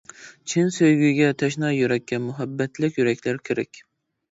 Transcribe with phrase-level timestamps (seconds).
[0.53, 3.87] چىن سۆيگۈگە تەشنا يۈرەككە، مۇھەببەتلىك يۈرەكلەر كېرەك.